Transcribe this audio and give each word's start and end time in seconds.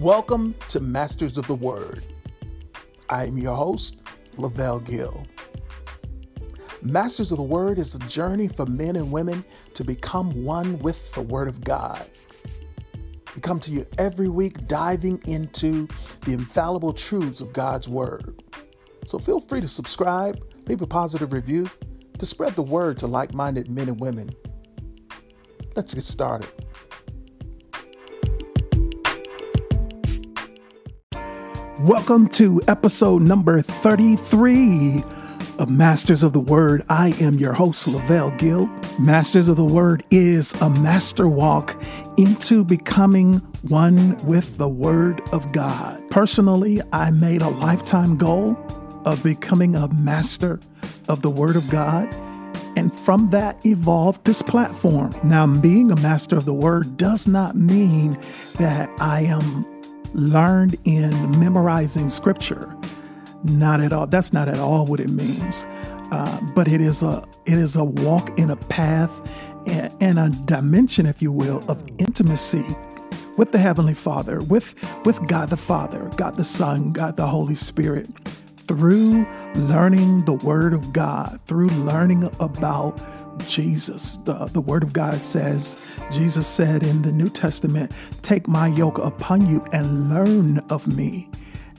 Welcome 0.00 0.54
to 0.68 0.80
Masters 0.80 1.38
of 1.38 1.46
the 1.46 1.54
Word. 1.54 2.04
I 3.08 3.24
am 3.24 3.38
your 3.38 3.56
host, 3.56 4.02
Lavelle 4.36 4.78
Gill. 4.78 5.26
Masters 6.82 7.32
of 7.32 7.38
the 7.38 7.42
Word 7.42 7.78
is 7.78 7.94
a 7.94 7.98
journey 8.00 8.46
for 8.46 8.66
men 8.66 8.96
and 8.96 9.10
women 9.10 9.42
to 9.72 9.84
become 9.84 10.44
one 10.44 10.78
with 10.80 11.14
the 11.14 11.22
Word 11.22 11.48
of 11.48 11.64
God. 11.64 12.04
We 13.34 13.40
come 13.40 13.58
to 13.60 13.70
you 13.70 13.86
every 13.96 14.28
week 14.28 14.68
diving 14.68 15.18
into 15.26 15.88
the 16.26 16.34
infallible 16.34 16.92
truths 16.92 17.40
of 17.40 17.54
God's 17.54 17.88
Word. 17.88 18.42
So 19.06 19.18
feel 19.18 19.40
free 19.40 19.62
to 19.62 19.68
subscribe, 19.68 20.44
leave 20.66 20.82
a 20.82 20.86
positive 20.86 21.32
review 21.32 21.70
to 22.18 22.26
spread 22.26 22.52
the 22.52 22.62
word 22.62 22.98
to 22.98 23.06
like 23.06 23.32
minded 23.32 23.70
men 23.70 23.88
and 23.88 23.98
women. 23.98 24.30
Let's 25.74 25.94
get 25.94 26.04
started. 26.04 26.50
Welcome 31.86 32.26
to 32.30 32.60
episode 32.66 33.22
number 33.22 33.62
33 33.62 35.04
of 35.60 35.70
Masters 35.70 36.24
of 36.24 36.32
the 36.32 36.40
Word. 36.40 36.82
I 36.88 37.14
am 37.20 37.34
your 37.34 37.52
host, 37.52 37.86
Lavelle 37.86 38.32
Gill. 38.32 38.66
Masters 38.98 39.48
of 39.48 39.54
the 39.54 39.64
Word 39.64 40.02
is 40.10 40.52
a 40.60 40.68
master 40.68 41.28
walk 41.28 41.80
into 42.16 42.64
becoming 42.64 43.34
one 43.62 44.16
with 44.26 44.58
the 44.58 44.68
Word 44.68 45.22
of 45.32 45.52
God. 45.52 46.02
Personally, 46.10 46.82
I 46.92 47.12
made 47.12 47.40
a 47.40 47.50
lifetime 47.50 48.16
goal 48.16 48.56
of 49.04 49.22
becoming 49.22 49.76
a 49.76 49.86
master 49.94 50.58
of 51.08 51.22
the 51.22 51.30
Word 51.30 51.54
of 51.54 51.70
God. 51.70 52.12
And 52.76 52.92
from 52.92 53.30
that 53.30 53.64
evolved 53.64 54.24
this 54.24 54.42
platform. 54.42 55.12
Now, 55.22 55.46
being 55.46 55.92
a 55.92 55.96
master 55.96 56.36
of 56.36 56.46
the 56.46 56.52
Word 56.52 56.96
does 56.96 57.28
not 57.28 57.54
mean 57.54 58.18
that 58.58 58.90
I 58.98 59.20
am 59.20 59.64
learned 60.14 60.76
in 60.84 61.10
memorizing 61.38 62.08
scripture. 62.08 62.76
Not 63.44 63.80
at 63.80 63.92
all. 63.92 64.06
That's 64.06 64.32
not 64.32 64.48
at 64.48 64.58
all 64.58 64.86
what 64.86 65.00
it 65.00 65.10
means. 65.10 65.66
Uh, 66.10 66.40
but 66.54 66.68
it 66.68 66.80
is 66.80 67.02
a 67.02 67.26
it 67.46 67.58
is 67.58 67.76
a 67.76 67.84
walk 67.84 68.38
in 68.38 68.50
a 68.50 68.56
path 68.56 69.10
and, 69.66 69.94
and 70.00 70.18
a 70.18 70.30
dimension, 70.46 71.06
if 71.06 71.20
you 71.20 71.32
will, 71.32 71.64
of 71.68 71.84
intimacy 71.98 72.64
with 73.36 73.52
the 73.52 73.58
Heavenly 73.58 73.94
Father, 73.94 74.40
with 74.42 74.74
with 75.04 75.26
God 75.28 75.50
the 75.50 75.56
Father, 75.56 76.10
God 76.16 76.36
the 76.36 76.44
Son, 76.44 76.92
God 76.92 77.16
the 77.16 77.26
Holy 77.26 77.54
Spirit, 77.54 78.08
through 78.56 79.26
learning 79.54 80.24
the 80.24 80.34
Word 80.34 80.72
of 80.72 80.92
God, 80.92 81.40
through 81.46 81.68
learning 81.68 82.24
about 82.40 83.00
Jesus. 83.46 84.16
The, 84.18 84.46
the 84.46 84.60
Word 84.60 84.82
of 84.82 84.92
God 84.92 85.20
says, 85.20 85.84
Jesus 86.10 86.46
said 86.46 86.82
in 86.82 87.02
the 87.02 87.12
New 87.12 87.28
Testament, 87.28 87.92
Take 88.22 88.48
my 88.48 88.68
yoke 88.68 88.98
upon 88.98 89.46
you 89.46 89.64
and 89.72 90.08
learn 90.08 90.58
of 90.70 90.86
me. 90.86 91.28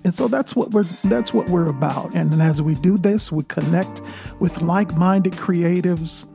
And 0.04 0.14
so 0.14 0.28
that's 0.28 0.56
what 0.56 0.72
we're 0.72 0.84
that's 0.84 1.34
what 1.34 1.50
we're 1.50 1.68
about. 1.68 2.16
And 2.16 2.42
as 2.42 2.62
we 2.62 2.76
do 2.76 2.98
this, 2.98 3.32
we 3.32 3.44
connect 3.44 4.02
with 4.40 4.62
like-minded 4.62 5.34
creatives. 5.34 6.26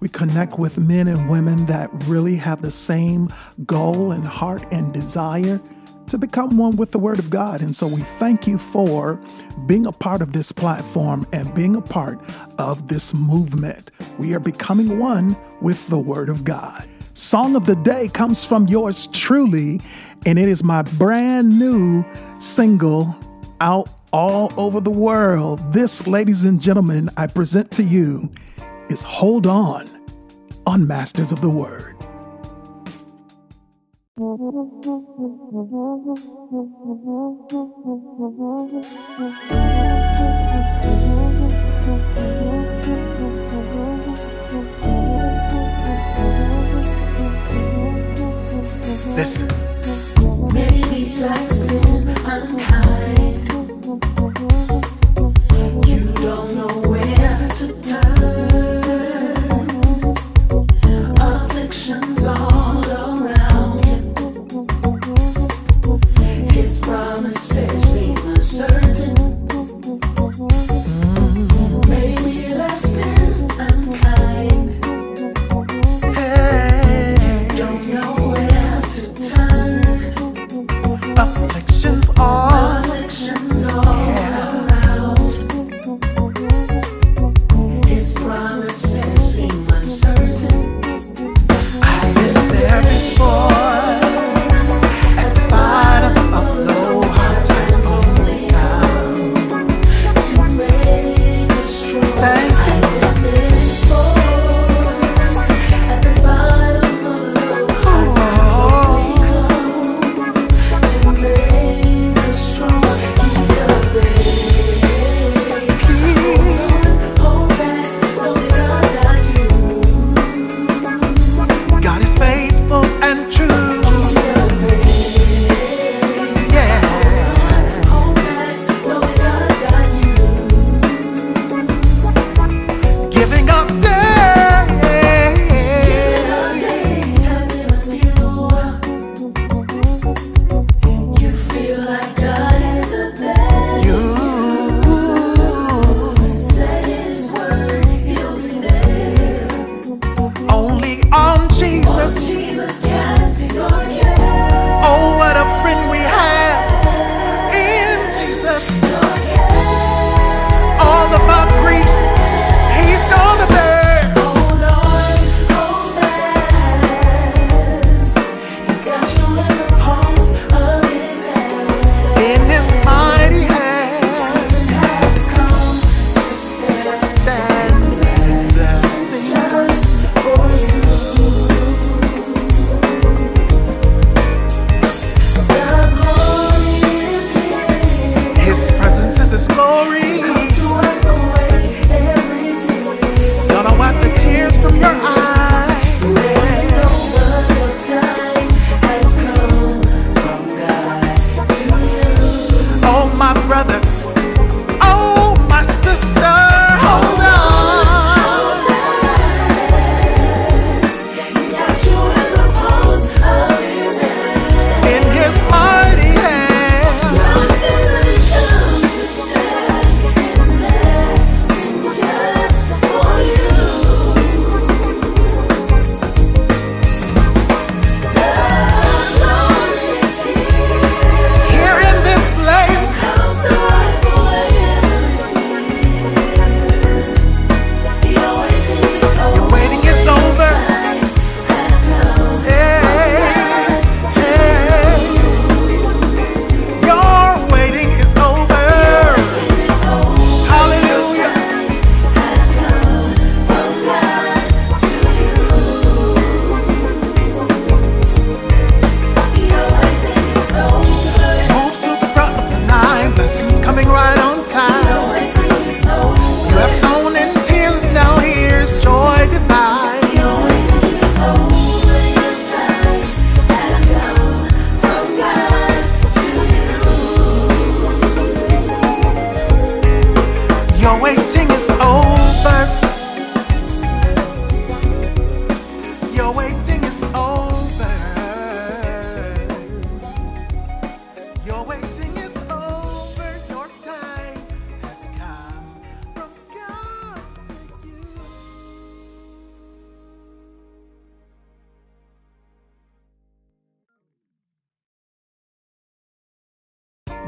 We 0.00 0.08
connect 0.08 0.58
with 0.58 0.78
men 0.78 1.08
and 1.08 1.30
women 1.30 1.66
that 1.66 1.88
really 2.06 2.36
have 2.36 2.60
the 2.60 2.70
same 2.70 3.28
goal 3.64 4.10
and 4.10 4.24
heart 4.24 4.64
and 4.72 4.92
desire 4.92 5.60
to 6.08 6.18
become 6.18 6.58
one 6.58 6.76
with 6.76 6.90
the 6.90 6.98
Word 6.98 7.18
of 7.18 7.30
God. 7.30 7.62
And 7.62 7.74
so 7.74 7.86
we 7.86 8.02
thank 8.02 8.46
you 8.46 8.58
for 8.58 9.18
being 9.66 9.86
a 9.86 9.92
part 9.92 10.20
of 10.20 10.32
this 10.32 10.52
platform 10.52 11.26
and 11.32 11.54
being 11.54 11.76
a 11.76 11.80
part 11.80 12.20
of 12.58 12.88
this 12.88 13.14
movement. 13.14 13.90
We 14.18 14.34
are 14.34 14.40
becoming 14.40 14.98
one 14.98 15.36
with 15.60 15.88
the 15.88 15.98
Word 15.98 16.28
of 16.28 16.44
God. 16.44 16.88
Song 17.14 17.56
of 17.56 17.66
the 17.66 17.76
day 17.76 18.08
comes 18.08 18.44
from 18.44 18.66
yours 18.68 19.06
truly, 19.08 19.80
and 20.26 20.38
it 20.38 20.48
is 20.48 20.64
my 20.64 20.82
brand 20.82 21.58
new 21.58 22.04
single 22.38 23.16
out 23.60 23.88
all 24.12 24.52
over 24.56 24.80
the 24.80 24.90
world. 24.90 25.60
This, 25.72 26.06
ladies 26.06 26.44
and 26.44 26.60
gentlemen, 26.60 27.10
I 27.16 27.26
present 27.26 27.70
to 27.72 27.82
you 27.82 28.30
is 28.88 29.02
Hold 29.02 29.46
On 29.46 29.88
on 30.66 30.86
Masters 30.86 31.32
of 31.32 31.40
the 31.40 31.50
Word. 31.50 31.96
Listen. 49.16 49.46
Maybe 50.54 51.14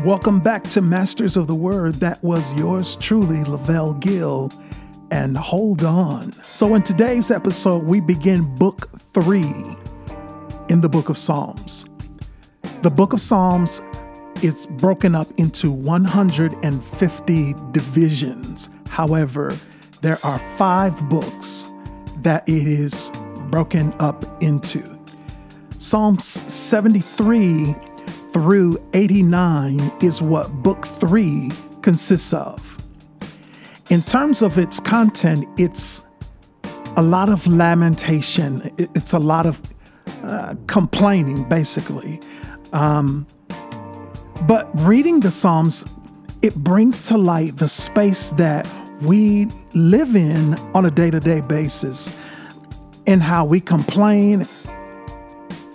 Welcome 0.05 0.41
back 0.41 0.65
to 0.65 0.83
Masters 0.83 1.39
of 1.39 1.47
the 1.47 1.55
Word. 1.55 1.95
That 1.95 2.23
was 2.23 2.53
yours 2.59 2.97
truly, 2.97 3.43
Lavelle 3.43 3.95
Gill. 3.95 4.53
And 5.11 5.35
hold 5.35 5.83
on. 5.83 6.31
So, 6.43 6.75
in 6.75 6.83
today's 6.83 7.31
episode, 7.31 7.85
we 7.85 8.03
begin 8.03 8.55
book 8.57 8.91
three 9.15 9.55
in 10.69 10.83
the 10.83 10.91
book 10.91 11.09
of 11.09 11.17
Psalms. 11.17 11.87
The 12.83 12.91
book 12.91 13.15
of 13.15 13.21
Psalms 13.23 13.81
is 14.43 14.67
broken 14.67 15.15
up 15.15 15.29
into 15.39 15.73
150 15.73 17.55
divisions. 17.73 18.69
However, 18.91 19.57
there 20.03 20.19
are 20.23 20.39
five 20.59 21.09
books 21.09 21.73
that 22.19 22.47
it 22.47 22.69
is 22.69 23.11
broken 23.49 23.95
up 24.01 24.43
into. 24.43 24.83
Psalms 25.79 26.27
73 26.53 27.75
through 28.35 28.77
89 28.95 29.93
is 30.03 30.21
what 30.21 30.53
book 30.65 30.85
three 30.85 31.53
consists 31.83 32.33
of. 32.33 32.85
In 33.91 34.03
terms 34.03 34.43
of 34.43 34.59
its 34.59 34.81
content, 34.81 35.47
it's 35.57 36.03
a 36.97 37.03
lot 37.03 37.29
of 37.29 37.47
lamentation, 37.47 38.75
it's 38.77 39.13
a 39.13 39.21
lot 39.21 39.47
of 39.47 39.63
uh, 40.25 40.57
complaining, 40.67 41.49
basically. 41.49 42.21
Um, 42.73 43.25
but 44.49 44.69
reading 44.81 45.21
the 45.21 45.31
Psalms, 45.31 45.85
it 46.43 46.57
brings 46.57 46.99
to 47.03 47.17
light 47.17 47.59
the 47.59 47.69
space 47.69 48.31
that 48.31 48.69
we 49.01 49.47
live 49.75 50.17
in 50.17 50.55
on 50.75 50.87
a 50.87 50.91
day 50.91 51.13
to 51.13 51.21
day 51.21 51.41
basis 51.41 52.13
and 53.07 53.23
how 53.23 53.45
we 53.45 53.61
complain 53.61 54.45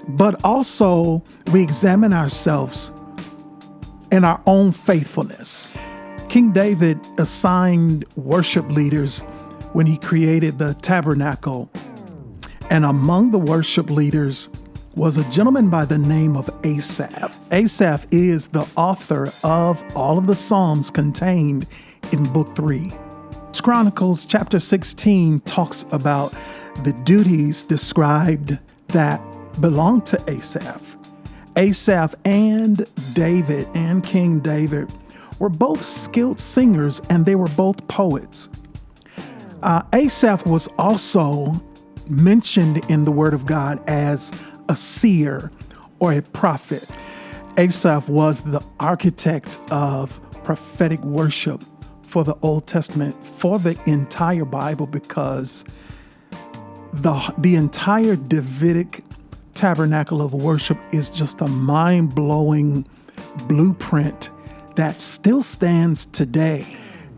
but 0.10 0.44
also 0.44 1.24
we 1.52 1.62
examine 1.62 2.14
ourselves 2.14 2.92
in 4.12 4.24
our 4.24 4.42
own 4.46 4.72
faithfulness. 4.72 5.72
King 6.30 6.52
David 6.52 7.00
assigned 7.18 8.06
worship 8.16 8.70
leaders 8.70 9.20
when 9.74 9.86
he 9.86 9.98
created 9.98 10.58
the 10.58 10.74
tabernacle. 10.76 11.70
And 12.70 12.86
among 12.86 13.32
the 13.32 13.40
worship 13.40 13.90
leaders 13.90 14.50
was 14.96 15.18
a 15.18 15.30
gentleman 15.32 15.70
by 15.70 15.86
the 15.86 15.98
name 15.98 16.36
of 16.36 16.50
Asaph. 16.64 17.38
Asaph 17.52 18.06
is 18.12 18.48
the 18.48 18.68
author 18.76 19.32
of 19.44 19.84
all 19.96 20.18
of 20.18 20.28
the 20.28 20.36
Psalms 20.36 20.92
contained 20.92 21.68
in 22.12 22.24
Book 22.34 22.56
3. 22.56 22.92
Chronicles 23.62 24.26
chapter 24.26 24.60
16 24.60 25.42
talks 25.42 25.86
about 25.92 26.34
the 26.84 26.94
duties 27.04 27.62
described 27.62 28.58
that 28.90 29.22
belonged 29.60 30.06
to 30.08 30.24
Asaph. 30.28 30.96
Asaph 31.56 32.16
and 32.26 32.86
David 33.14 33.68
and 33.76 34.04
King 34.04 34.40
David 34.40 34.92
were 35.40 35.50
both 35.50 35.84
skilled 35.84 36.40
singers 36.40 37.02
and 37.10 37.26
they 37.26 37.36
were 37.36 37.48
both 37.50 37.88
poets. 37.88 38.50
Uh, 39.62 39.84
Asaph 39.94 40.46
was 40.46 40.68
also 40.78 41.54
mentioned 42.10 42.90
in 42.90 43.06
the 43.06 43.12
Word 43.12 43.34
of 43.34 43.46
God 43.46 43.82
as 43.90 44.32
a 44.70 44.76
seer 44.76 45.52
or 46.00 46.14
a 46.14 46.22
prophet. 46.22 46.88
Asaph 47.58 48.08
was 48.08 48.42
the 48.42 48.64
architect 48.80 49.60
of 49.70 50.20
prophetic 50.44 51.02
worship 51.02 51.64
for 52.04 52.24
the 52.24 52.36
Old 52.42 52.66
Testament, 52.68 53.22
for 53.24 53.60
the 53.60 53.80
entire 53.86 54.46
Bible, 54.46 54.88
because 54.88 55.66
the, 56.94 57.34
the 57.38 57.56
entire 57.56 58.16
Davidic 58.16 59.04
tabernacle 59.60 60.22
of 60.22 60.34
worship 60.34 60.78
is 60.94 61.10
just 61.10 61.42
a 61.42 61.48
mind 61.48 62.16
blowing 62.16 62.88
blueprint 63.50 64.30
that 64.76 65.02
still 65.02 65.44
stands 65.44 66.06
today. 66.06 66.66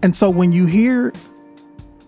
And 0.01 0.15
so 0.15 0.27
when 0.31 0.51
you 0.51 0.65
hear 0.65 1.13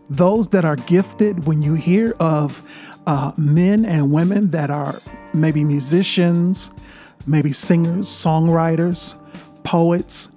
those 0.09 0.47
that 0.47 0.65
are 0.65 0.75
gifted, 0.75 1.45
when 1.45 1.61
you 1.61 1.75
hear 1.75 2.15
of 2.19 2.63
uh, 3.05 3.31
men 3.37 3.85
and 3.85 4.11
women 4.11 4.49
that 4.49 4.71
are 4.71 4.99
maybe 5.35 5.63
musicians, 5.63 6.71
maybe 7.27 7.53
singers, 7.53 8.07
songwriters, 8.07 9.13
poets 9.63 10.29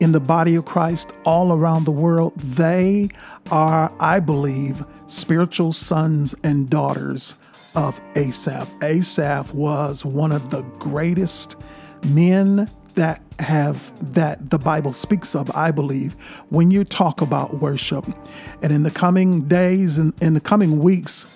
in 0.00 0.10
the 0.10 0.18
body 0.18 0.56
of 0.56 0.64
Christ 0.64 1.12
all 1.24 1.52
around 1.52 1.84
the 1.84 1.92
world, 1.92 2.36
they 2.36 3.10
are, 3.52 3.92
I 4.00 4.18
believe, 4.18 4.84
spiritual 5.06 5.70
sons 5.70 6.34
and 6.42 6.68
daughters 6.68 7.36
of 7.74 8.00
Asaph. 8.16 8.68
Asaph 8.82 9.52
was 9.52 10.04
one 10.04 10.32
of 10.32 10.50
the 10.50 10.62
greatest 10.78 11.56
men 12.04 12.68
that 12.94 13.22
have 13.38 14.14
that 14.14 14.50
the 14.50 14.58
Bible 14.58 14.92
speaks 14.92 15.34
of, 15.34 15.50
I 15.54 15.70
believe, 15.70 16.14
when 16.50 16.70
you 16.70 16.84
talk 16.84 17.20
about 17.20 17.60
worship. 17.60 18.06
And 18.62 18.72
in 18.72 18.82
the 18.82 18.90
coming 18.90 19.46
days 19.48 19.98
and 19.98 20.12
in 20.22 20.34
the 20.34 20.40
coming 20.40 20.78
weeks, 20.80 21.26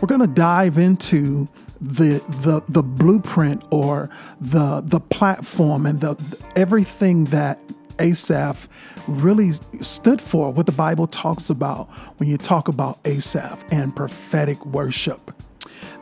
we're 0.00 0.08
going 0.08 0.20
to 0.20 0.26
dive 0.26 0.78
into 0.78 1.48
the 1.80 2.22
the 2.42 2.62
the 2.68 2.82
blueprint 2.82 3.62
or 3.70 4.10
the 4.40 4.80
the 4.84 5.00
platform 5.00 5.86
and 5.86 6.00
the 6.00 6.16
everything 6.56 7.26
that 7.26 7.60
Asaph 8.00 8.68
really 9.06 9.52
stood 9.80 10.20
for, 10.20 10.52
what 10.52 10.66
the 10.66 10.72
Bible 10.72 11.06
talks 11.06 11.50
about 11.50 11.88
when 12.18 12.28
you 12.28 12.36
talk 12.36 12.68
about 12.68 12.98
Asaph 13.04 13.64
and 13.72 13.94
prophetic 13.94 14.64
worship 14.66 15.32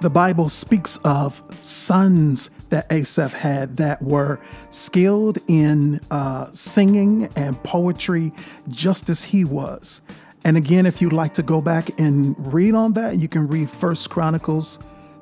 the 0.01 0.11
Bible 0.11 0.49
speaks 0.49 0.99
of 0.99 1.43
sons 1.63 2.51
that 2.69 2.91
Asaph 2.93 3.33
had 3.33 3.77
that 3.79 4.03
were 4.03 4.41
skilled 4.71 5.39
in 5.49 6.01
uh, 6.11 6.51
singing 6.53 7.29
and 7.37 7.63
poetry 7.63 8.33
just 8.69 9.09
as 9.09 9.23
he 9.23 9.45
was. 9.45 10.03
And 10.45 10.57
again, 10.57 10.87
if 10.87 11.01
you'd 11.01 11.13
like 11.13 11.35
to 11.35 11.43
go 11.43 11.61
back 11.61 11.99
and 11.99 12.35
read 12.53 12.75
on 12.75 12.93
that, 12.93 13.19
you 13.19 13.29
can 13.29 13.47
read 13.47 13.71
First 13.71 14.11
Chronicles 14.11 14.79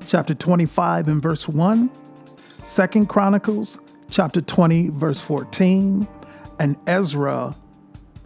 chapter 0.06 0.34
25 0.34 1.08
and 1.08 1.22
verse 1.22 1.48
1, 1.48 1.90
Second 2.62 3.08
Chronicles 3.08 3.78
chapter 4.10 4.40
20 4.40 4.88
verse 4.90 5.20
14, 5.20 6.06
and 6.58 6.76
Ezra 6.86 7.54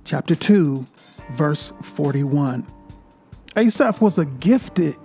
chapter 0.04 0.34
2 0.34 0.84
verse 1.32 1.72
41. 1.82 2.66
Asaph 3.56 4.00
was 4.00 4.18
a 4.18 4.24
gifted 4.24 4.96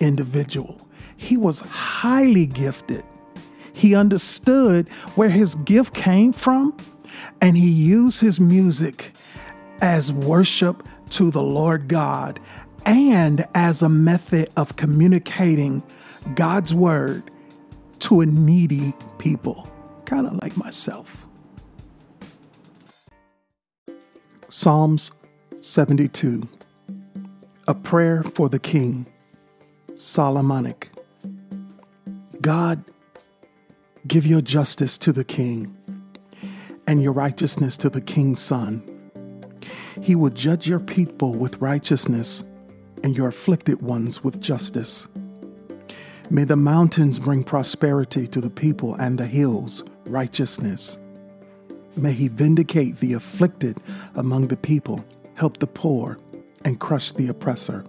individual. 0.00 0.83
He 1.24 1.38
was 1.38 1.60
highly 1.60 2.46
gifted. 2.46 3.02
He 3.72 3.94
understood 3.94 4.88
where 5.14 5.30
his 5.30 5.54
gift 5.54 5.94
came 5.94 6.34
from, 6.34 6.76
and 7.40 7.56
he 7.56 7.66
used 7.66 8.20
his 8.20 8.38
music 8.38 9.12
as 9.80 10.12
worship 10.12 10.86
to 11.10 11.30
the 11.30 11.42
Lord 11.42 11.88
God 11.88 12.40
and 12.84 13.46
as 13.54 13.80
a 13.80 13.88
method 13.88 14.50
of 14.58 14.76
communicating 14.76 15.82
God's 16.34 16.74
word 16.74 17.30
to 18.00 18.20
a 18.20 18.26
needy 18.26 18.92
people, 19.16 19.66
kind 20.04 20.26
of 20.26 20.42
like 20.42 20.58
myself. 20.58 21.26
Psalms 24.50 25.10
72 25.60 26.46
A 27.66 27.74
Prayer 27.74 28.22
for 28.22 28.50
the 28.50 28.58
King. 28.58 29.06
Solomonic. 29.96 30.93
God, 32.44 32.84
give 34.06 34.26
your 34.26 34.42
justice 34.42 34.98
to 34.98 35.14
the 35.14 35.24
king 35.24 35.74
and 36.86 37.02
your 37.02 37.12
righteousness 37.12 37.78
to 37.78 37.88
the 37.88 38.02
king's 38.02 38.40
son. 38.40 38.84
He 40.02 40.14
will 40.14 40.28
judge 40.28 40.68
your 40.68 40.78
people 40.78 41.32
with 41.32 41.56
righteousness 41.62 42.44
and 43.02 43.16
your 43.16 43.28
afflicted 43.28 43.80
ones 43.80 44.22
with 44.22 44.42
justice. 44.42 45.08
May 46.28 46.44
the 46.44 46.54
mountains 46.54 47.18
bring 47.18 47.44
prosperity 47.44 48.26
to 48.26 48.42
the 48.42 48.50
people 48.50 48.94
and 48.96 49.16
the 49.16 49.26
hills 49.26 49.82
righteousness. 50.04 50.98
May 51.96 52.12
he 52.12 52.28
vindicate 52.28 52.98
the 52.98 53.14
afflicted 53.14 53.78
among 54.16 54.48
the 54.48 54.58
people, 54.58 55.02
help 55.32 55.60
the 55.60 55.66
poor, 55.66 56.18
and 56.62 56.78
crush 56.78 57.10
the 57.12 57.28
oppressor. 57.28 57.86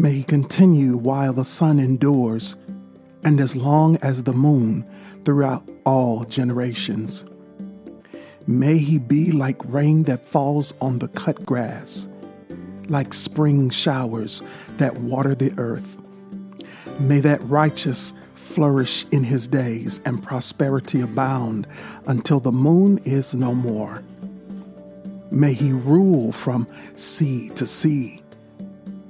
May 0.00 0.10
he 0.10 0.24
continue 0.24 0.96
while 0.96 1.32
the 1.32 1.44
sun 1.44 1.78
endures, 1.78 2.56
and 3.26 3.40
as 3.40 3.56
long 3.56 3.96
as 4.02 4.22
the 4.22 4.32
moon 4.32 4.88
throughout 5.24 5.68
all 5.84 6.24
generations. 6.24 7.24
May 8.46 8.78
he 8.78 8.98
be 8.98 9.32
like 9.32 9.56
rain 9.64 10.04
that 10.04 10.24
falls 10.24 10.72
on 10.80 11.00
the 11.00 11.08
cut 11.08 11.44
grass, 11.44 12.08
like 12.88 13.12
spring 13.12 13.68
showers 13.68 14.44
that 14.76 14.98
water 14.98 15.34
the 15.34 15.52
earth. 15.58 15.96
May 17.00 17.18
that 17.18 17.42
righteous 17.42 18.14
flourish 18.36 19.04
in 19.10 19.24
his 19.24 19.48
days 19.48 20.00
and 20.04 20.22
prosperity 20.22 21.00
abound 21.00 21.66
until 22.06 22.38
the 22.38 22.52
moon 22.52 22.98
is 22.98 23.34
no 23.34 23.52
more. 23.52 24.04
May 25.32 25.52
he 25.52 25.72
rule 25.72 26.30
from 26.30 26.68
sea 26.94 27.48
to 27.56 27.66
sea 27.66 28.22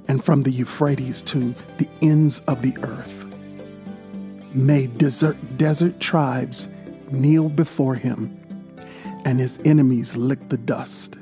and 0.07 0.25
from 0.25 0.41
the 0.41 0.51
Euphrates 0.51 1.21
to 1.21 1.53
the 1.77 1.87
ends 2.01 2.39
of 2.47 2.63
the 2.63 2.75
earth. 2.81 3.26
May 4.57 4.87
desert, 4.87 5.37
desert 5.59 5.99
tribes 5.99 6.67
kneel 7.11 7.47
before 7.47 7.93
him, 7.93 8.35
and 9.23 9.39
his 9.39 9.59
enemies 9.65 10.17
lick 10.17 10.49
the 10.49 10.57
dust. 10.57 11.15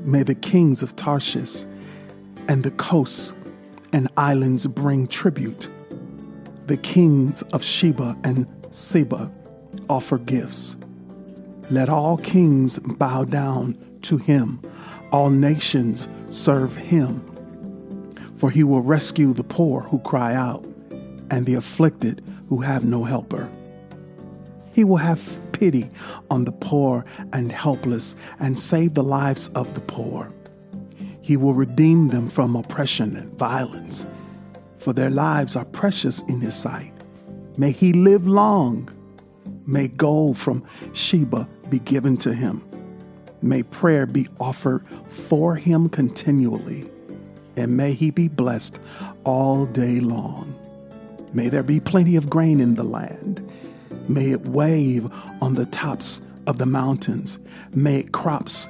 May 0.00 0.22
the 0.22 0.34
kings 0.34 0.82
of 0.82 0.96
Tarshish 0.96 1.66
and 2.48 2.62
the 2.62 2.70
coasts 2.70 3.34
and 3.92 4.08
islands 4.16 4.66
bring 4.66 5.06
tribute. 5.06 5.68
The 6.66 6.78
kings 6.78 7.42
of 7.52 7.62
Sheba 7.62 8.16
and 8.24 8.46
Seba 8.70 9.30
offer 9.90 10.16
gifts. 10.16 10.74
Let 11.70 11.90
all 11.90 12.16
kings 12.16 12.78
bow 12.78 13.24
down 13.24 13.76
to 14.02 14.16
him, 14.16 14.62
all 15.12 15.28
nations 15.28 16.08
serve 16.30 16.76
him. 16.76 17.20
For 18.38 18.50
he 18.50 18.64
will 18.64 18.80
rescue 18.80 19.34
the 19.34 19.44
poor 19.44 19.82
who 19.82 19.98
cry 19.98 20.34
out, 20.34 20.66
and 21.30 21.46
the 21.46 21.54
afflicted 21.54 22.22
who 22.48 22.60
have 22.60 22.84
no 22.84 23.04
helper. 23.04 23.48
He 24.72 24.84
will 24.84 24.96
have 24.96 25.40
pity 25.52 25.90
on 26.30 26.44
the 26.44 26.52
poor 26.52 27.04
and 27.32 27.50
helpless 27.50 28.14
and 28.38 28.58
save 28.58 28.94
the 28.94 29.02
lives 29.02 29.48
of 29.54 29.74
the 29.74 29.80
poor. 29.80 30.32
He 31.22 31.36
will 31.36 31.54
redeem 31.54 32.08
them 32.08 32.28
from 32.28 32.54
oppression 32.54 33.16
and 33.16 33.36
violence, 33.38 34.06
for 34.78 34.92
their 34.92 35.10
lives 35.10 35.56
are 35.56 35.64
precious 35.64 36.20
in 36.22 36.40
His 36.40 36.54
sight. 36.54 36.92
May 37.58 37.72
He 37.72 37.92
live 37.92 38.28
long. 38.28 38.90
May 39.66 39.88
gold 39.88 40.38
from 40.38 40.64
Sheba 40.92 41.48
be 41.68 41.80
given 41.80 42.16
to 42.18 42.32
him. 42.32 42.62
May 43.42 43.64
prayer 43.64 44.06
be 44.06 44.28
offered 44.38 44.84
for 45.08 45.56
him 45.56 45.88
continually, 45.88 46.88
and 47.56 47.76
may 47.76 47.92
he 47.92 48.10
be 48.10 48.28
blessed 48.28 48.80
all 49.24 49.66
day 49.66 50.00
long. 50.00 50.54
May 51.36 51.50
there 51.50 51.62
be 51.62 51.80
plenty 51.80 52.16
of 52.16 52.30
grain 52.30 52.60
in 52.60 52.76
the 52.76 52.82
land. 52.82 53.46
May 54.08 54.30
it 54.30 54.48
wave 54.48 55.06
on 55.42 55.52
the 55.52 55.66
tops 55.66 56.22
of 56.46 56.56
the 56.56 56.64
mountains. 56.66 57.38
May 57.74 58.00
it 58.00 58.12
crops 58.12 58.68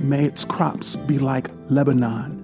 May 0.00 0.24
its 0.24 0.44
crops 0.44 0.96
be 0.96 1.18
like 1.18 1.48
Lebanon. 1.68 2.38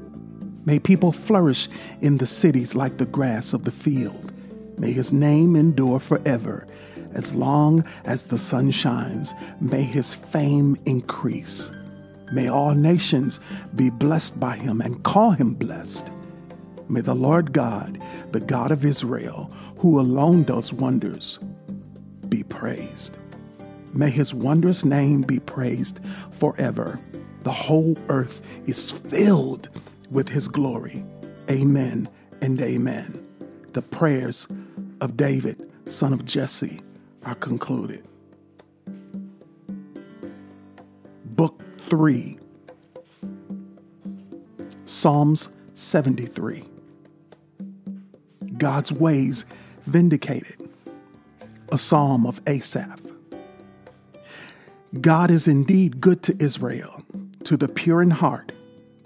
May 0.64 0.78
people 0.78 1.12
flourish 1.12 1.68
in 2.00 2.18
the 2.18 2.26
cities 2.26 2.74
like 2.74 2.98
the 2.98 3.06
grass 3.06 3.52
of 3.52 3.64
the 3.64 3.70
field. 3.70 4.32
May 4.78 4.92
his 4.92 5.12
name 5.12 5.56
endure 5.56 5.98
forever. 5.98 6.66
As 7.12 7.34
long 7.34 7.84
as 8.04 8.26
the 8.26 8.38
sun 8.38 8.70
shines, 8.70 9.34
may 9.60 9.82
his 9.82 10.14
fame 10.14 10.76
increase. 10.86 11.72
May 12.32 12.48
all 12.48 12.74
nations 12.74 13.40
be 13.74 13.90
blessed 13.90 14.38
by 14.38 14.56
him 14.56 14.80
and 14.80 15.02
call 15.02 15.32
him 15.32 15.54
blessed. 15.54 16.10
May 16.88 17.02
the 17.02 17.14
Lord 17.14 17.52
God, 17.52 18.00
the 18.32 18.40
God 18.40 18.72
of 18.72 18.84
Israel, 18.84 19.50
who 19.78 20.00
alone 20.00 20.44
does 20.44 20.72
wonders, 20.72 21.38
be 22.28 22.42
praised. 22.42 23.18
May 23.92 24.10
his 24.10 24.34
wondrous 24.34 24.84
name 24.84 25.22
be 25.22 25.40
praised 25.40 26.00
forever. 26.30 27.00
The 27.42 27.52
whole 27.52 27.96
earth 28.08 28.42
is 28.66 28.90
filled 28.92 29.68
with 30.10 30.28
his 30.28 30.48
glory. 30.48 31.04
Amen 31.50 32.08
and 32.40 32.60
amen. 32.60 33.24
The 33.72 33.82
prayers 33.82 34.46
of 35.00 35.16
David, 35.16 35.70
son 35.86 36.12
of 36.12 36.24
Jesse, 36.24 36.80
are 37.24 37.34
concluded. 37.34 38.04
Book 41.24 41.62
3 41.88 42.38
Psalms 44.84 45.50
73 45.74 46.64
God's 48.58 48.92
ways 48.92 49.44
vindicated. 49.86 50.68
A 51.70 51.78
psalm 51.78 52.26
of 52.26 52.40
Asaph. 52.46 53.00
God 55.00 55.30
is 55.30 55.46
indeed 55.46 56.00
good 56.00 56.22
to 56.24 56.36
Israel 56.42 57.04
to 57.44 57.56
the 57.56 57.68
pure 57.68 58.02
in 58.02 58.10
heart. 58.10 58.52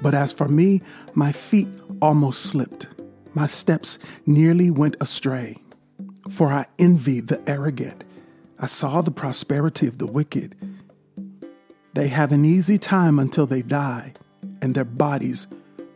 But 0.01 0.15
as 0.15 0.33
for 0.33 0.49
me, 0.49 0.83
my 1.15 1.33
feet 1.33 1.69
almost 2.01 2.43
slipped. 2.43 2.89
My 3.35 3.47
steps 3.47 3.99
nearly 4.27 4.71
went 4.71 4.97
astray. 5.01 5.57
For 6.31 6.49
I 6.49 6.67
envied 6.79 7.29
the 7.29 7.41
arrogant. 7.49 8.05
I 8.59 8.67
saw 8.67 9.01
the 9.01 9.11
prosperity 9.11 9.87
of 9.87 9.99
the 9.99 10.07
wicked. 10.07 10.55
They 11.95 12.09
have 12.09 12.33
an 12.33 12.45
easy 12.45 12.79
time 12.79 13.19
until 13.19 13.47
they 13.47 13.63
die, 13.63 14.15
and 14.61 14.75
their 14.75 14.85
bodies 14.85 15.47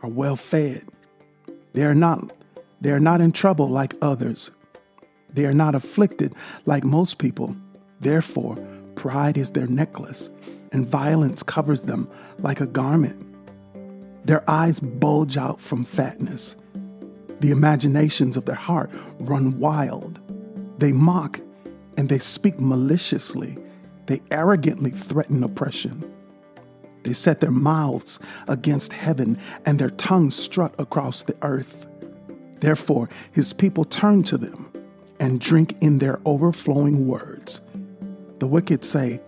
are 0.03 0.09
well 0.09 0.35
fed. 0.35 0.85
They 1.73 1.83
are 1.83 1.95
not, 1.95 2.33
they 2.81 2.91
are 2.91 2.99
not 2.99 3.21
in 3.21 3.31
trouble 3.31 3.69
like 3.69 3.95
others. 4.01 4.51
They 5.33 5.45
are 5.45 5.53
not 5.53 5.75
afflicted 5.75 6.33
like 6.65 6.83
most 6.83 7.17
people. 7.17 7.55
Therefore, 7.99 8.55
pride 8.95 9.37
is 9.37 9.51
their 9.51 9.67
necklace 9.67 10.29
and 10.71 10.87
violence 10.87 11.43
covers 11.43 11.81
them 11.81 12.09
like 12.39 12.61
a 12.61 12.67
garment. 12.67 13.23
Their 14.25 14.47
eyes 14.49 14.79
bulge 14.79 15.37
out 15.37 15.61
from 15.61 15.85
fatness. 15.85 16.55
The 17.39 17.51
imaginations 17.51 18.35
of 18.35 18.45
their 18.45 18.55
heart 18.55 18.91
run 19.19 19.59
wild. 19.59 20.19
They 20.79 20.91
mock 20.91 21.39
and 21.97 22.09
they 22.09 22.19
speak 22.19 22.59
maliciously. 22.59 23.57
They 24.05 24.21
arrogantly 24.31 24.91
threaten 24.91 25.43
oppression. 25.43 26.03
They 27.03 27.13
set 27.13 27.39
their 27.39 27.51
mouths 27.51 28.19
against 28.47 28.91
heaven 28.91 29.37
and 29.65 29.79
their 29.79 29.89
tongues 29.91 30.35
strut 30.35 30.75
across 30.77 31.23
the 31.23 31.37
earth. 31.41 31.86
Therefore, 32.59 33.09
his 33.31 33.53
people 33.53 33.85
turn 33.85 34.23
to 34.23 34.37
them 34.37 34.71
and 35.19 35.39
drink 35.39 35.75
in 35.81 35.99
their 35.99 36.19
overflowing 36.25 37.07
words. 37.07 37.61
The 38.39 38.47
wicked 38.47 38.83
say, 38.83 39.19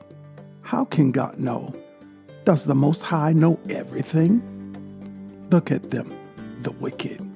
how 0.62 0.86
can 0.86 1.12
God 1.12 1.39
know? 1.39 1.74
Does 2.45 2.65
the 2.65 2.75
Most 2.75 3.01
High 3.01 3.33
know 3.33 3.59
everything? 3.69 4.41
Look 5.51 5.71
at 5.71 5.89
them, 5.89 6.15
the 6.62 6.71
wicked. 6.71 7.27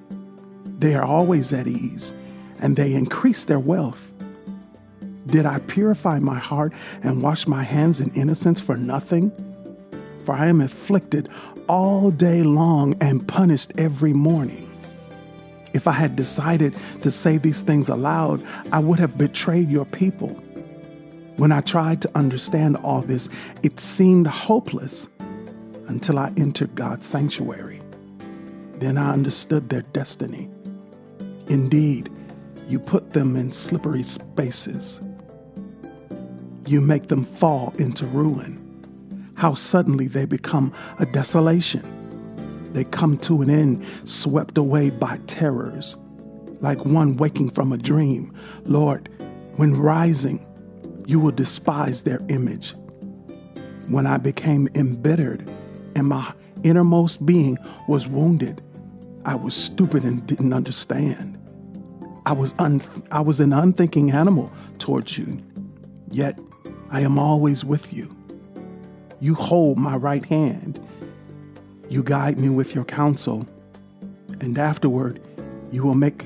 They 0.80 0.96
are 0.96 1.06
always 1.06 1.52
at 1.54 1.68
ease, 1.68 2.14
and 2.60 2.76
they 2.76 2.94
increase 2.94 3.44
their 3.44 3.60
wealth. 3.60 4.12
Did 5.28 5.46
I 5.46 5.60
purify 5.60 6.20
my 6.20 6.38
heart 6.38 6.74
and 7.02 7.22
wash 7.22 7.48
my 7.48 7.64
hands 7.64 8.02
in 8.02 8.14
innocence 8.14 8.60
for 8.60 8.78
nothing? 8.78 9.32
For 10.26 10.36
I 10.36 10.48
am 10.48 10.62
afflicted 10.62 11.30
all 11.68 12.12
day 12.12 12.44
long 12.44 12.96
and 13.02 13.28
punished 13.28 13.72
every 13.78 14.14
morning. 14.14 14.73
If 15.74 15.88
I 15.88 15.92
had 15.92 16.16
decided 16.16 16.76
to 17.02 17.12
say 17.12 17.38
these 17.38 17.62
things 17.62 17.90
aloud, 17.90 18.44
I 18.72 18.80
would 18.80 19.00
have 19.00 19.18
betrayed 19.18 19.70
your 19.70 19.86
people. 19.86 20.30
When 21.38 21.52
I 21.52 21.62
tried 21.62 22.02
to 22.04 22.18
understand 22.18 22.78
all 22.78 23.02
this, 23.02 23.28
it 23.64 23.80
seemed 23.80 24.28
hopeless 24.28 25.10
until 25.88 26.20
I 26.20 26.32
entered 26.38 26.76
God's 26.76 27.08
sanctuary. 27.08 27.82
Then 28.76 28.98
I 28.98 29.12
understood 29.12 29.70
their 29.70 29.82
destiny. 29.82 30.50
Indeed, 31.48 32.10
you 32.68 32.80
put 32.80 33.12
them 33.12 33.36
in 33.36 33.52
slippery 33.52 34.04
spaces. 34.04 35.02
You 36.68 36.82
make 36.82 37.08
them 37.08 37.26
fall 37.26 37.74
into 37.80 38.06
ruin. 38.06 38.60
How 39.36 39.56
suddenly 39.56 40.08
they 40.08 40.26
become 40.26 40.72
a 41.00 41.06
desolation. 41.06 42.03
They 42.74 42.84
come 42.84 43.18
to 43.20 43.42
an 43.42 43.50
end, 43.50 43.86
swept 44.04 44.58
away 44.58 44.90
by 44.90 45.20
terrors, 45.28 45.96
like 46.60 46.84
one 46.86 47.18
waking 47.18 47.52
from 47.52 47.72
a 47.72 47.78
dream. 47.78 48.34
Lord, 48.66 49.10
when 49.56 49.74
rising, 49.76 50.46
you 51.06 51.20
will 51.20 51.32
despise 51.32 52.02
their 52.02 52.20
image. 52.30 52.74
When 53.88 54.08
I 54.08 54.18
became 54.18 54.68
embittered 54.74 55.48
and 55.96 56.08
my 56.08 56.34
innermost 56.64 57.26
being 57.26 57.58
was 57.88 58.08
wounded, 58.08 58.62
I 59.26 59.36
was 59.36 59.56
stupid 59.56 60.04
and 60.04 60.26
didn't 60.26 60.54
understand. 60.54 61.40
I 62.26 62.32
was, 62.34 62.56
un- 62.58 62.82
I 63.12 63.22
was 63.22 63.40
an 63.40 63.54
unthinking 63.54 64.12
animal 64.12 64.52
towards 64.80 65.18
you, 65.18 65.42
yet 66.10 66.40
I 66.90 67.02
am 67.02 67.20
always 67.20 67.64
with 67.64 67.94
you. 67.94 68.16
You 69.20 69.36
hold 69.36 69.78
my 69.78 69.96
right 69.96 70.24
hand. 70.26 70.86
You 71.94 72.02
guide 72.02 72.40
me 72.40 72.50
with 72.50 72.74
your 72.74 72.86
counsel, 72.86 73.46
and 74.42 74.58
afterward 74.58 75.22
you 75.72 75.84
will 75.84 75.94
make, 75.94 76.26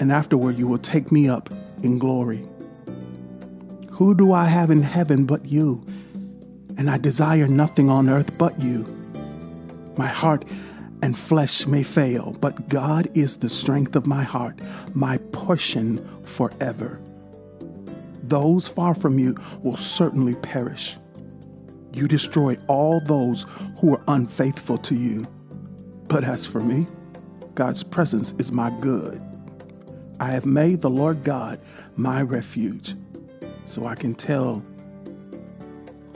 and 0.00 0.10
afterward 0.10 0.58
you 0.58 0.66
will 0.66 0.78
take 0.80 1.12
me 1.12 1.28
up 1.28 1.48
in 1.84 2.00
glory. 2.00 2.44
Who 3.92 4.16
do 4.16 4.32
I 4.32 4.46
have 4.46 4.72
in 4.72 4.82
heaven 4.82 5.24
but 5.24 5.44
you? 5.44 5.86
And 6.76 6.90
I 6.90 6.98
desire 6.98 7.46
nothing 7.46 7.88
on 7.88 8.10
earth 8.10 8.36
but 8.36 8.60
you. 8.60 8.84
My 9.96 10.08
heart 10.08 10.44
and 11.02 11.16
flesh 11.16 11.68
may 11.68 11.84
fail, 11.84 12.36
but 12.40 12.68
God 12.68 13.08
is 13.14 13.36
the 13.36 13.48
strength 13.48 13.94
of 13.94 14.08
my 14.08 14.24
heart, 14.24 14.58
my 14.92 15.18
portion 15.30 16.04
forever. 16.24 17.00
Those 18.24 18.66
far 18.66 18.92
from 18.92 19.20
you 19.20 19.36
will 19.62 19.76
certainly 19.76 20.34
perish. 20.34 20.96
You 21.96 22.06
destroy 22.06 22.58
all 22.66 23.00
those 23.00 23.46
who 23.80 23.94
are 23.94 24.02
unfaithful 24.06 24.76
to 24.78 24.94
you. 24.94 25.24
But 26.08 26.24
as 26.24 26.46
for 26.46 26.60
me, 26.60 26.86
God's 27.54 27.82
presence 27.82 28.34
is 28.38 28.52
my 28.52 28.68
good. 28.80 29.22
I 30.20 30.30
have 30.32 30.44
made 30.44 30.82
the 30.82 30.90
Lord 30.90 31.24
God 31.24 31.58
my 31.96 32.20
refuge 32.20 32.94
so 33.64 33.86
I 33.86 33.94
can 33.94 34.14
tell 34.14 34.62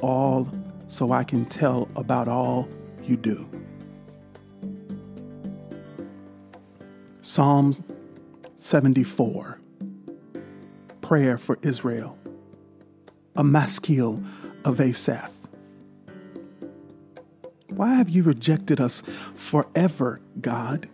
all 0.02 0.50
so 0.86 1.12
I 1.12 1.24
can 1.24 1.46
tell 1.46 1.88
about 1.96 2.28
all 2.28 2.68
you 3.02 3.16
do. 3.16 3.48
Psalms 7.22 7.80
74 8.58 9.58
Prayer 11.00 11.38
for 11.38 11.58
Israel. 11.62 12.18
A 13.36 13.42
maskil 13.42 14.22
of 14.66 14.78
Asaph. 14.78 15.39
Why 17.80 17.94
have 17.94 18.10
you 18.10 18.24
rejected 18.24 18.78
us 18.78 19.02
forever, 19.36 20.20
God? 20.38 20.86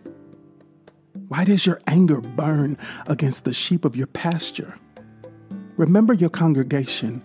Why 1.27 1.43
does 1.43 1.65
your 1.65 1.81
anger 1.85 2.21
burn 2.21 2.77
against 3.07 3.43
the 3.43 3.51
sheep 3.51 3.83
of 3.83 3.97
your 3.97 4.07
pasture? 4.07 4.73
Remember 5.75 6.13
your 6.13 6.29
congregation, 6.29 7.21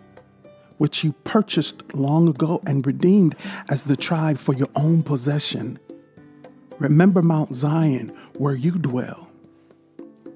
which 0.78 1.04
you 1.04 1.12
purchased 1.22 1.94
long 1.94 2.26
ago 2.26 2.60
and 2.66 2.84
redeemed 2.84 3.36
as 3.68 3.84
the 3.84 3.94
tribe 3.94 4.38
for 4.38 4.52
your 4.52 4.66
own 4.74 5.04
possession. 5.04 5.78
Remember 6.80 7.22
Mount 7.22 7.54
Zion, 7.54 8.08
where 8.38 8.56
you 8.56 8.72
dwell. 8.72 9.28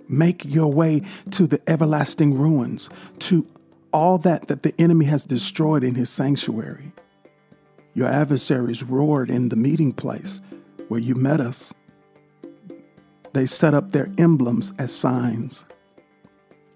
Make 0.08 0.44
your 0.44 0.70
way 0.70 1.02
to 1.32 1.48
the 1.48 1.60
everlasting 1.68 2.38
ruins, 2.38 2.88
to 3.18 3.44
all 3.92 4.18
that 4.18 4.46
that 4.46 4.62
the 4.62 4.80
enemy 4.80 5.06
has 5.06 5.24
destroyed 5.24 5.82
in 5.82 5.96
his 5.96 6.10
sanctuary. 6.10 6.92
Your 7.96 8.08
adversaries 8.08 8.82
roared 8.82 9.30
in 9.30 9.48
the 9.48 9.56
meeting 9.56 9.90
place 9.90 10.42
where 10.88 11.00
you 11.00 11.14
met 11.14 11.40
us. 11.40 11.72
They 13.32 13.46
set 13.46 13.72
up 13.72 13.92
their 13.92 14.12
emblems 14.18 14.74
as 14.78 14.94
signs. 14.94 15.64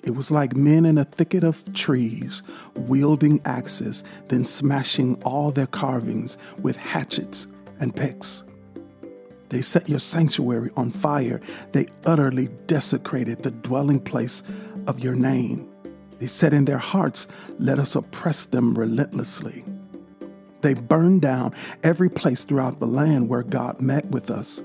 It 0.03 0.13
was 0.13 0.31
like 0.31 0.57
men 0.57 0.87
in 0.87 0.97
a 0.97 1.05
thicket 1.05 1.45
of 1.45 1.75
trees, 1.75 2.43
wielding 2.75 3.39
axes, 3.45 4.03
then 4.29 4.47
smashing 4.47 5.23
all 5.23 5.51
their 5.51 5.67
carvings 5.67 6.39
with 6.63 6.77
hatchets 6.77 7.47
and 7.81 7.95
picks. 7.95 8.43
They 9.51 9.61
set 9.61 9.91
your 9.91 9.99
sanctuary 9.99 10.71
on 10.75 10.91
fire. 10.91 11.43
They 11.73 11.89
utterly 12.07 12.49
desecrated 12.67 13.43
the 13.43 13.51
dwelling 13.51 14.01
place 14.01 14.43
of 14.87 15.01
your 15.01 15.17
name. 15.17 15.69
They 16.19 16.29
said 16.29 16.55
in 16.55 16.65
their 16.65 16.79
hearts, 16.79 17.27
Let 17.59 17.79
us 17.79 17.95
oppress 17.95 18.47
them 18.47 18.73
relentlessly. 18.73 19.67
They 20.61 20.75
burned 20.75 21.23
down 21.23 21.55
every 21.83 22.11
place 22.11 22.45
throughout 22.45 22.81
the 22.81 22.87
land 22.87 23.29
where 23.29 23.43
God 23.43 23.81
met 23.81 24.07
with 24.07 24.31
us. 24.31 24.63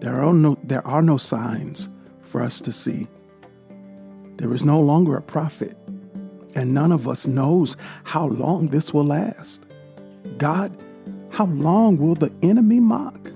There 0.00 0.22
are 0.22 0.34
no, 0.34 0.58
there 0.62 0.86
are 0.86 1.02
no 1.02 1.16
signs 1.16 1.88
for 2.22 2.42
us 2.42 2.60
to 2.62 2.72
see. 2.72 3.08
There 4.36 4.52
is 4.52 4.64
no 4.64 4.80
longer 4.80 5.16
a 5.16 5.22
prophet, 5.22 5.76
and 6.54 6.74
none 6.74 6.92
of 6.92 7.08
us 7.08 7.26
knows 7.26 7.76
how 8.04 8.26
long 8.26 8.68
this 8.68 8.92
will 8.92 9.04
last. 9.04 9.64
God, 10.38 10.76
how 11.30 11.46
long 11.46 11.96
will 11.96 12.14
the 12.14 12.32
enemy 12.42 12.80
mock? 12.80 13.30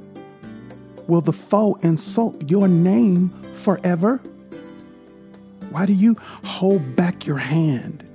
Will 1.06 1.20
the 1.20 1.32
foe 1.32 1.74
insult 1.82 2.50
your 2.50 2.68
name 2.68 3.30
forever? 3.54 4.18
Why 5.70 5.86
do 5.86 5.92
you 5.92 6.16
hold 6.44 6.96
back 6.96 7.26
your 7.26 7.38
hand? 7.38 8.07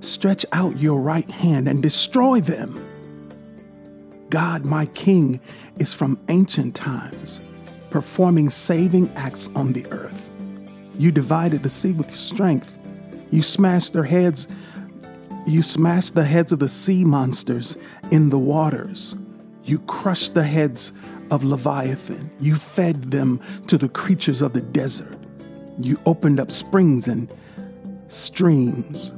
Stretch 0.00 0.46
out 0.52 0.78
your 0.78 1.00
right 1.00 1.30
hand 1.30 1.68
and 1.68 1.82
destroy 1.82 2.40
them. 2.40 2.86
God, 4.30 4.64
my 4.64 4.86
King, 4.86 5.40
is 5.76 5.92
from 5.92 6.18
ancient 6.28 6.74
times, 6.74 7.40
performing 7.90 8.48
saving 8.48 9.10
acts 9.16 9.48
on 9.54 9.72
the 9.72 9.86
earth. 9.90 10.30
You 10.98 11.10
divided 11.10 11.62
the 11.62 11.68
sea 11.68 11.92
with 11.92 12.08
your 12.08 12.16
strength. 12.16 12.76
You 13.30 13.42
smashed 13.42 13.92
their 13.92 14.04
heads. 14.04 14.48
You 15.46 15.62
smashed 15.62 16.14
the 16.14 16.24
heads 16.24 16.52
of 16.52 16.58
the 16.60 16.68
sea 16.68 17.04
monsters 17.04 17.76
in 18.10 18.28
the 18.28 18.38
waters. 18.38 19.16
You 19.64 19.78
crushed 19.80 20.34
the 20.34 20.44
heads 20.44 20.92
of 21.30 21.44
Leviathan. 21.44 22.30
You 22.40 22.56
fed 22.56 23.10
them 23.10 23.40
to 23.66 23.78
the 23.78 23.88
creatures 23.88 24.42
of 24.42 24.52
the 24.52 24.60
desert. 24.60 25.16
You 25.80 25.98
opened 26.06 26.40
up 26.40 26.50
springs 26.52 27.08
and 27.08 27.34
streams. 28.08 29.12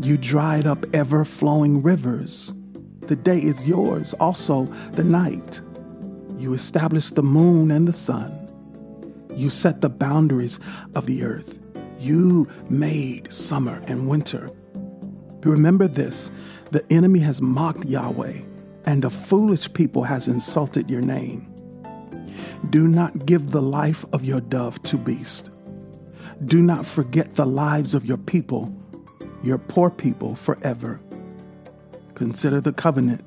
You 0.00 0.16
dried 0.16 0.66
up 0.66 0.84
ever 0.94 1.24
flowing 1.24 1.82
rivers. 1.82 2.52
The 3.02 3.16
day 3.16 3.38
is 3.38 3.66
yours, 3.66 4.14
also 4.14 4.64
the 4.92 5.04
night. 5.04 5.60
You 6.38 6.54
established 6.54 7.14
the 7.14 7.22
moon 7.22 7.70
and 7.70 7.86
the 7.86 7.92
sun. 7.92 8.38
You 9.36 9.50
set 9.50 9.80
the 9.80 9.90
boundaries 9.90 10.58
of 10.94 11.06
the 11.06 11.24
earth. 11.24 11.58
You 11.98 12.48
made 12.68 13.32
summer 13.32 13.82
and 13.86 14.08
winter. 14.08 14.48
Remember 15.44 15.88
this 15.88 16.30
the 16.70 16.84
enemy 16.90 17.20
has 17.20 17.42
mocked 17.42 17.84
Yahweh 17.84 18.40
and 18.86 19.04
a 19.04 19.10
foolish 19.10 19.72
people 19.74 20.04
has 20.04 20.28
insulted 20.28 20.90
your 20.90 21.02
name. 21.02 21.52
Do 22.70 22.88
not 22.88 23.26
give 23.26 23.50
the 23.50 23.62
life 23.62 24.04
of 24.12 24.24
your 24.24 24.40
dove 24.40 24.82
to 24.84 24.96
beast. 24.96 25.50
Do 26.44 26.60
not 26.60 26.86
forget 26.86 27.34
the 27.34 27.46
lives 27.46 27.94
of 27.94 28.04
your 28.04 28.16
people, 28.16 28.74
your 29.42 29.58
poor 29.58 29.90
people, 29.90 30.34
forever. 30.34 31.00
Consider 32.14 32.60
the 32.60 32.72
covenant, 32.72 33.22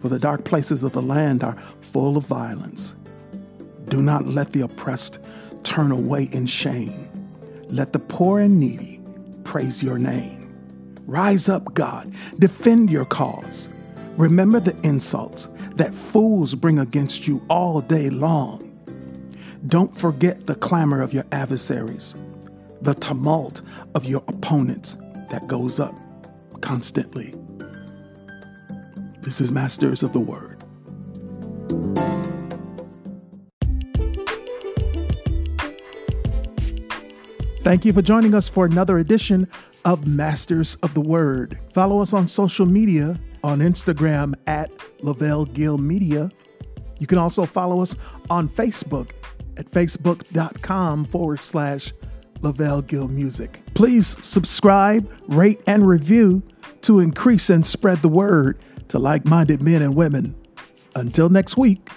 for 0.00 0.08
the 0.08 0.18
dark 0.18 0.44
places 0.44 0.82
of 0.82 0.92
the 0.92 1.02
land 1.02 1.42
are 1.42 1.56
full 1.80 2.16
of 2.16 2.26
violence. 2.26 2.94
Do 3.88 4.02
not 4.02 4.26
let 4.26 4.52
the 4.52 4.62
oppressed 4.62 5.18
turn 5.62 5.92
away 5.92 6.28
in 6.32 6.46
shame. 6.46 7.08
Let 7.68 7.92
the 7.92 7.98
poor 7.98 8.40
and 8.40 8.58
needy 8.58 9.00
praise 9.44 9.82
your 9.82 9.98
name. 9.98 10.42
Rise 11.06 11.48
up, 11.48 11.74
God, 11.74 12.12
defend 12.38 12.90
your 12.90 13.04
cause. 13.04 13.68
Remember 14.16 14.58
the 14.60 14.76
insults 14.82 15.48
that 15.76 15.94
fools 15.94 16.54
bring 16.54 16.78
against 16.78 17.28
you 17.28 17.44
all 17.48 17.80
day 17.80 18.08
long. 18.10 18.62
Don't 19.66 19.96
forget 19.96 20.46
the 20.46 20.54
clamor 20.54 21.02
of 21.02 21.12
your 21.12 21.26
adversaries, 21.32 22.14
the 22.80 22.94
tumult 22.94 23.60
of 23.94 24.04
your 24.04 24.24
opponents 24.28 24.96
that 25.30 25.46
goes 25.46 25.80
up 25.80 25.94
constantly. 26.60 27.34
This 29.20 29.40
is 29.40 29.50
Masters 29.50 30.02
of 30.02 30.12
the 30.12 30.20
Word. 30.20 30.62
Thank 37.64 37.84
you 37.84 37.92
for 37.92 38.00
joining 38.02 38.32
us 38.32 38.48
for 38.48 38.64
another 38.64 38.98
edition 38.98 39.48
of 39.84 40.06
Masters 40.06 40.76
of 40.84 40.94
the 40.94 41.00
Word. 41.00 41.58
Follow 41.72 42.00
us 42.00 42.12
on 42.12 42.28
social 42.28 42.64
media 42.64 43.18
on 43.42 43.58
Instagram 43.58 44.34
at 44.46 44.70
Lavelle 45.02 45.44
Gill 45.44 45.76
Media. 45.76 46.30
You 47.00 47.08
can 47.08 47.18
also 47.18 47.44
follow 47.44 47.80
us 47.80 47.96
on 48.30 48.48
Facebook 48.48 49.10
at 49.56 49.68
facebook.com 49.70 51.06
forward 51.06 51.40
slash 51.40 51.92
Lavelle 52.40 52.82
Gill 52.82 53.08
Music. 53.08 53.65
Please 53.76 54.16
subscribe, 54.24 55.06
rate, 55.28 55.60
and 55.66 55.86
review 55.86 56.42
to 56.80 56.98
increase 56.98 57.50
and 57.50 57.66
spread 57.66 58.00
the 58.00 58.08
word 58.08 58.58
to 58.88 58.98
like 58.98 59.26
minded 59.26 59.62
men 59.62 59.82
and 59.82 59.94
women. 59.94 60.34
Until 60.94 61.28
next 61.28 61.58
week. 61.58 61.90